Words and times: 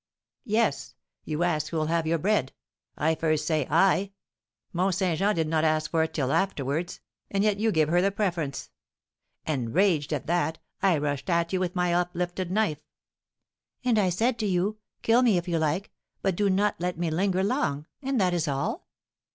"Yes, 0.47 0.95
you 1.25 1.43
ask 1.43 1.67
who'll 1.67 1.85
have 1.85 2.07
your 2.07 2.17
bread. 2.17 2.53
I 2.97 3.13
first 3.13 3.45
say 3.45 3.67
I. 3.69 4.13
Mont 4.73 4.95
Saint 4.95 5.19
Jean 5.19 5.35
did 5.35 5.47
not 5.47 5.63
ask 5.63 5.91
for 5.91 6.01
it 6.01 6.11
till 6.11 6.31
afterwards, 6.31 7.01
and 7.29 7.43
yet 7.43 7.59
you 7.59 7.71
give 7.71 7.87
her 7.89 8.01
the 8.01 8.09
preference. 8.11 8.71
Enraged 9.45 10.11
at 10.11 10.25
that, 10.25 10.57
I 10.81 10.97
rushed 10.97 11.29
at 11.29 11.53
you 11.53 11.59
with 11.59 11.75
my 11.75 11.93
uplifted 11.93 12.49
knife" 12.49 12.79
"And 13.85 13.99
I 13.99 14.09
said 14.09 14.39
to 14.39 14.47
you, 14.47 14.79
'Kill 15.03 15.21
me, 15.21 15.37
if 15.37 15.47
you 15.47 15.59
like, 15.59 15.91
but 16.23 16.35
do 16.35 16.49
not 16.49 16.77
let 16.81 16.97
me 16.97 17.11
linger 17.11 17.43
long,' 17.43 17.85
and 18.01 18.19
that 18.19 18.33
is 18.33 18.47
all." 18.47 18.87